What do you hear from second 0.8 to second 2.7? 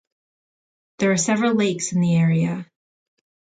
There are several lakes in the area.